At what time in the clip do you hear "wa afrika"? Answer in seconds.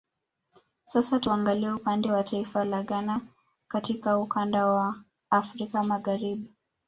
4.65-5.83